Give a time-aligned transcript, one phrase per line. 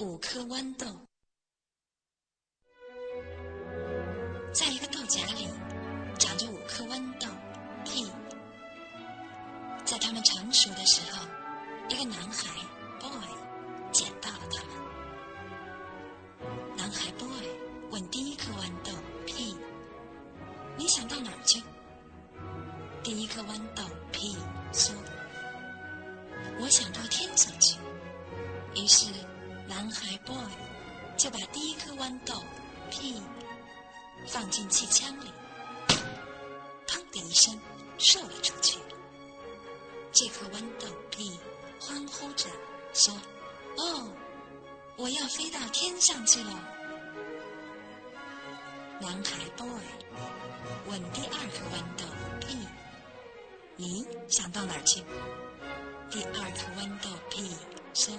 [0.00, 0.86] 五颗豌豆，
[4.52, 5.48] 在一个豆荚里
[6.18, 7.28] 长着五颗豌豆
[7.84, 8.10] 屁。
[9.84, 11.24] 在它们成熟的时候，
[11.88, 12.48] 一个男孩
[12.98, 13.12] boy
[13.92, 14.74] 捡到了它们。
[16.76, 17.30] 男孩 boy
[17.92, 18.90] 问第一颗豌豆
[19.24, 19.56] 屁
[20.76, 21.62] ：“你想到哪儿去？”
[23.04, 24.36] 第一颗豌豆屁
[24.72, 24.92] 说
[26.60, 27.78] ：“我想到天上去。”
[28.74, 29.06] 于是。
[29.76, 30.36] 男孩 boy
[31.16, 32.32] 就把第一颗豌豆
[32.92, 33.20] 屁
[34.28, 35.28] 放进气枪里，
[36.86, 37.58] 砰的一声
[37.98, 38.78] 射了出去。
[40.12, 41.36] 这颗豌豆屁
[41.80, 42.48] 欢呼着
[42.92, 43.12] 说
[43.76, 44.12] ：“哦，
[44.96, 46.52] 我要飞到天上去了。”
[49.02, 49.68] 男孩 boy
[50.86, 52.04] 问第二颗豌豆
[52.46, 52.56] 屁
[53.74, 55.02] ：“你想到哪儿去？”
[56.08, 57.56] 第二颗豌豆屁
[57.92, 58.16] 说。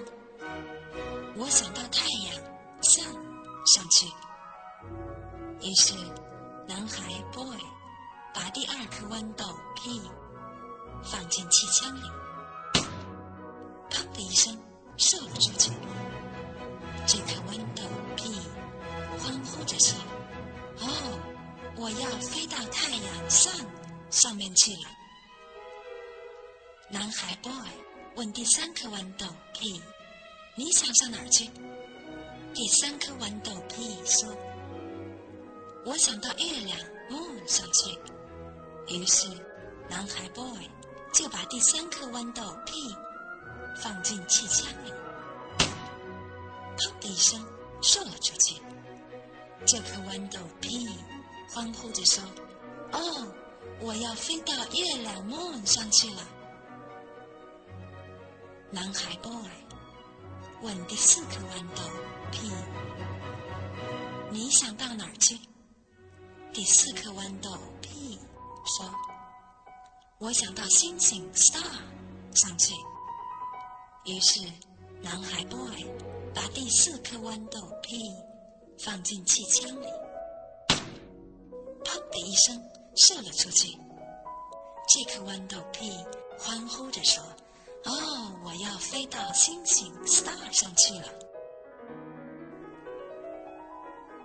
[1.38, 2.44] 我想到太阳
[2.82, 3.06] 向
[3.66, 4.08] 上去。
[5.62, 5.94] 于是，
[6.68, 7.58] 男孩 boy
[8.34, 10.02] 把第二颗豌豆屁
[11.04, 12.02] 放进气枪里，
[13.90, 14.58] 砰的一声
[14.98, 15.72] 射了出去。
[17.06, 17.84] 这颗豌豆
[18.16, 18.40] 屁
[19.20, 19.98] 欢呼着说
[20.82, 21.20] ：“哦，
[21.76, 23.66] 我要飞到太阳 sun
[24.10, 24.90] 上面去了。”
[26.90, 27.52] 男孩 boy
[28.16, 29.82] 问第三颗豌豆屁。
[30.58, 31.50] 你想上哪儿去？
[32.54, 34.34] 第三颗豌豆屁说
[35.84, 38.00] ：“我想到月亮 moon 上去。”
[38.88, 39.28] 于是，
[39.90, 40.58] 男孩 boy
[41.12, 42.96] 就把第三颗豌豆屁
[43.76, 44.94] 放进气枪里，
[46.78, 47.46] 砰的一声
[47.82, 48.62] 射了出去。
[49.66, 50.88] 这颗豌豆屁
[51.50, 52.24] 欢呼着说
[52.94, 53.28] ：“哦，
[53.82, 56.26] 我要飞到月亮 moon 上去了。”
[58.72, 59.34] 男孩 boy。
[60.62, 61.84] 问第四颗豌豆
[62.32, 62.50] P：“，
[64.32, 65.38] 你想到哪儿去？
[66.54, 68.18] 第四颗豌豆 P
[68.66, 68.90] 说
[70.20, 71.82] ：“我想到星星 star
[72.34, 72.74] 上去。”
[74.06, 74.42] 于是，
[75.02, 75.86] 男孩 boy
[76.34, 78.00] 把第四颗豌豆 P
[78.80, 79.88] 放进气枪里，
[81.84, 82.64] 砰的一声
[82.96, 83.78] 射了出去。
[84.88, 85.92] 这颗豌豆 P
[86.40, 87.22] 欢呼着说。
[87.86, 91.08] 哦，我要飞到星星 star 上去了。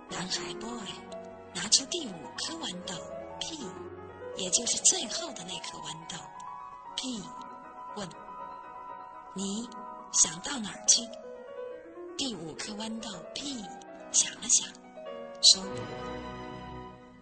[0.09, 0.87] 男孩 boy
[1.53, 2.95] 拿出第五颗豌豆
[3.39, 3.57] p，
[4.35, 6.17] 也就是最后的那颗豌豆
[6.97, 7.23] p，
[7.95, 8.09] 问
[9.35, 9.69] ：“你
[10.11, 11.07] 想到哪儿去？”
[12.17, 13.63] 第五颗豌豆 p
[14.11, 14.67] 想了想，
[15.41, 15.63] 说：“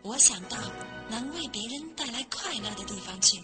[0.04, 0.58] 我想到
[1.10, 3.44] 能为别人带来快乐的地方去。”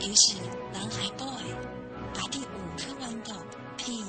[0.00, 0.36] 于是，
[0.72, 1.54] 男孩 boy
[2.14, 3.34] 把第五颗豌豆
[3.76, 4.04] 屁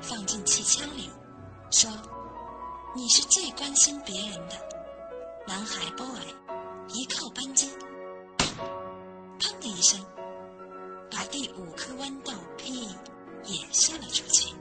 [0.00, 1.10] 放进气枪里，
[1.70, 1.90] 说
[2.96, 4.56] ：“你是最关心别人的。”
[5.46, 6.06] 男孩 boy
[6.88, 7.70] 一扣扳机，
[9.38, 10.00] 砰的一声，
[11.10, 12.88] 把第五颗豌豆屁
[13.44, 14.54] 也射了出去。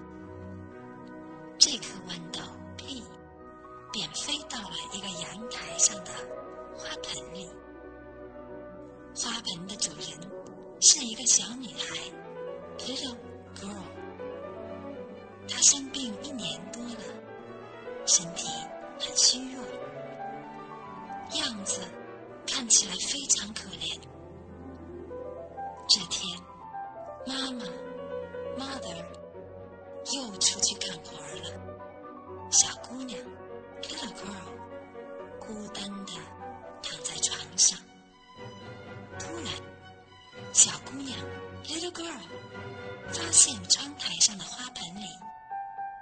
[1.57, 2.41] 这颗豌豆
[2.75, 3.03] 屁
[3.91, 6.11] 便飞到了一个阳台上的
[6.75, 7.49] 花盆里。
[9.13, 10.07] 花盆的主人
[10.79, 11.97] 是一个小女孩
[12.79, 13.15] ，little
[13.55, 13.83] girl。
[15.47, 17.03] 她生病一年多了，
[18.05, 18.47] 身体
[18.99, 19.63] 很虚弱，
[21.39, 21.81] 样子
[22.47, 23.99] 看起来非常可怜。
[25.89, 26.39] 这天，
[27.27, 27.65] 妈妈
[28.57, 29.05] mother
[30.13, 30.37] 又
[43.91, 45.05] 窗台上的花盆里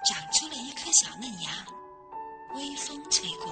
[0.06, 1.50] 长出了一颗小嫩芽。
[2.56, 3.52] 微风吹过，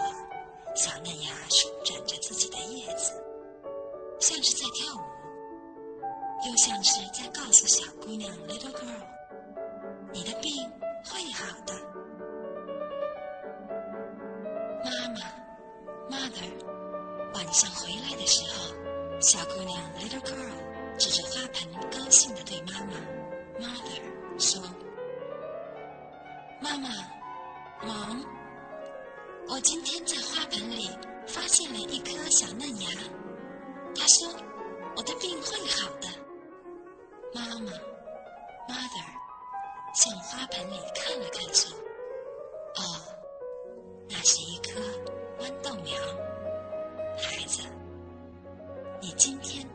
[0.76, 3.14] 小嫩芽舒展着自己的叶子，
[4.20, 5.02] 像是在跳舞，
[6.48, 9.08] 又像是在告诉小姑娘 （little girl）：“
[10.14, 10.52] 你的病
[11.06, 11.74] 会好的。”
[14.84, 15.22] 妈妈
[16.10, 18.76] （mother） 晚上回来的时候。
[19.20, 22.94] 小姑娘 little girl 指着花盆，高兴地对妈妈
[23.60, 24.00] mother
[24.40, 24.62] 说
[26.62, 26.90] ：“妈妈，
[27.86, 28.24] 忙，
[29.48, 30.90] 我今天在花盆里
[31.28, 32.90] 发现了一颗小嫩芽。
[33.96, 34.30] 她说
[34.96, 36.08] 我的病会好的。”
[37.34, 37.72] 妈妈
[38.68, 39.06] mother
[39.94, 41.76] 向花盆里看了看，说
[42.78, 42.82] ：“哦，
[44.10, 44.80] 那是一颗
[45.40, 45.96] 豌豆苗，
[47.18, 47.64] 孩子。”
[49.02, 49.68] 你今天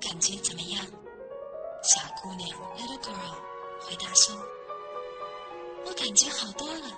[0.00, 0.84] 感觉怎么样？
[1.82, 3.36] 小姑娘 little girl
[3.88, 4.34] 回答说
[5.86, 6.88] ：“我感觉好多了。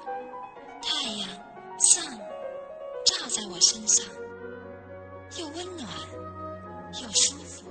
[0.81, 1.29] 太阳
[1.79, 2.03] 上
[3.05, 4.07] 照在我身上，
[5.37, 5.87] 又温暖
[7.03, 7.69] 又舒服。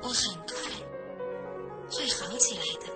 [0.00, 0.54] 我很快
[1.90, 2.94] 会好起来的。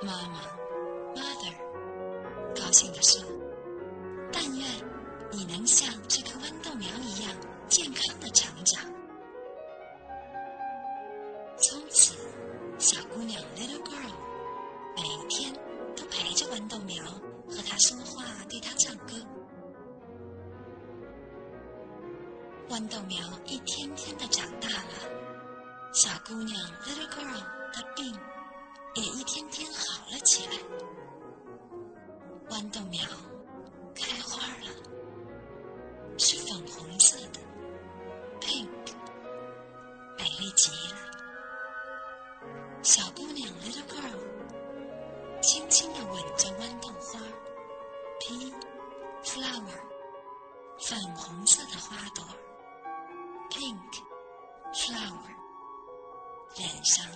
[0.00, 0.40] 妈妈
[1.14, 1.54] （mother）
[2.58, 3.22] 高兴地说
[4.32, 4.66] ：“但愿
[5.30, 7.36] 你能像这棵豌豆苗一样
[7.68, 8.90] 健康的成长。”
[22.72, 27.38] 豌豆苗一天天的长大了，小姑娘 （little girl）
[27.70, 28.18] 的病
[28.94, 30.52] 也一天天好了起来。
[32.48, 33.02] 豌豆苗
[33.94, 34.72] 开花了，
[36.16, 37.40] 是粉红色的
[38.40, 38.66] ，pink，
[40.16, 40.96] 美丽极了。
[42.82, 47.20] 小姑娘 （little girl） 轻轻地吻着豌豆花
[48.18, 48.54] ，pink
[49.22, 49.78] flower，
[50.78, 52.24] 粉红色的花朵
[53.52, 54.02] ，pink
[54.72, 55.36] flower，
[56.56, 57.06] 脸上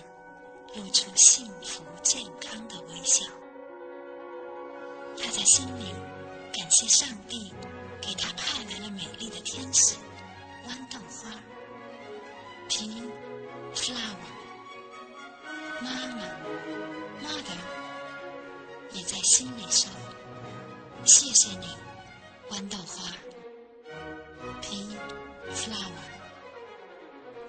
[0.75, 3.25] 露出幸福健康的微笑。
[5.17, 5.93] 他在心里
[6.53, 7.51] 感谢上帝
[7.99, 9.95] 给他派来了美丽的天使
[10.67, 11.31] 豌豆花
[12.69, 13.09] Pink
[13.73, 14.31] flower。
[15.79, 16.23] 妈妈
[17.23, 17.59] ，mother，
[18.93, 19.89] 也在心里说
[21.05, 21.67] ：“谢谢你，
[22.49, 23.11] 豌豆花
[24.61, 24.97] ”Pink
[25.53, 26.16] flower，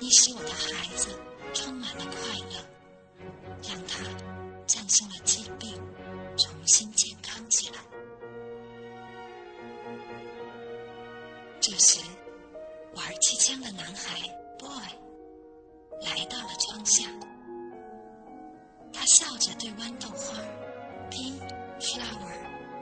[0.00, 1.08] 你使我的孩子
[1.52, 2.12] 充满了快
[2.50, 2.64] 乐，
[3.68, 4.02] 让他
[4.66, 5.80] 战胜了疾病，
[6.36, 7.78] 重新健康起来。”
[11.60, 12.00] 这时，
[12.94, 14.20] 玩气枪的男孩
[14.58, 14.70] boy
[16.02, 17.04] 来到了窗下。
[18.92, 20.38] 他笑着对豌豆花
[21.10, 21.40] p i n
[21.80, 22.38] flower）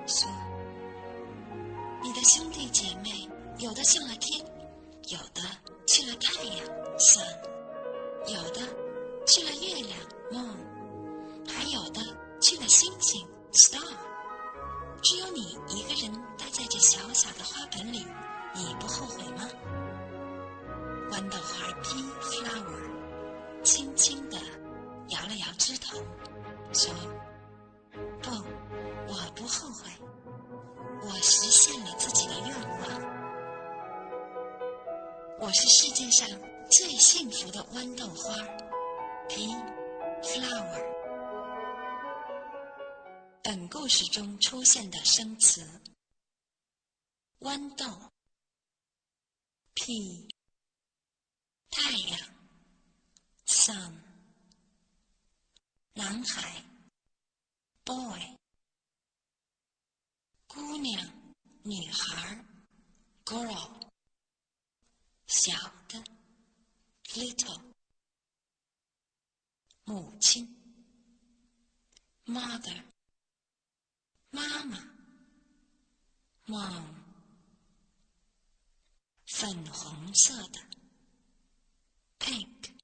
[0.06, 0.30] 说
[2.02, 3.26] ：“你的兄弟姐妹
[3.58, 4.44] 有的上了天，
[5.08, 5.40] 有的
[5.96, 6.66] 去了太阳
[6.98, 7.24] （Sun），
[8.26, 8.60] 有的
[9.26, 9.98] 去了月亮
[10.30, 10.58] （Moon），
[11.48, 12.02] 还有的
[12.38, 13.80] 去了星星 （Star）。
[15.00, 18.04] 只有你一个人待在这小小的花盆里，
[18.54, 19.48] 你不后悔吗？”
[21.10, 24.36] 豌豆花 （P flower） 轻轻地。
[25.08, 25.96] 摇了摇枝头，
[26.74, 26.92] 说
[28.20, 28.30] ：“不，
[29.08, 29.88] 我不后悔。
[31.08, 31.90] 我实现了
[35.46, 36.28] 我是世界上
[36.68, 39.46] 最幸福的豌豆花儿，P
[40.20, 40.82] flower。”
[43.44, 45.64] 本故事中出现的生词：
[47.38, 48.10] 豌豆、
[49.74, 50.26] P、
[51.70, 52.18] 太阳、
[53.46, 54.00] Sun。
[55.92, 56.60] 男孩
[57.84, 58.18] ，boy；
[60.48, 61.08] 姑娘，
[61.62, 62.44] 女孩
[63.24, 63.75] ，girl；
[65.46, 65.54] 小
[65.86, 66.02] 的
[67.14, 67.60] ，little；
[69.84, 70.44] 母亲
[72.24, 72.82] ，mother；
[74.30, 74.76] 妈妈
[76.46, 76.82] ，mom；
[79.26, 80.60] 粉红色的
[82.18, 82.74] ，pink；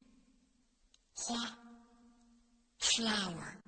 [1.15, 1.63] 花。
[2.83, 3.62] flower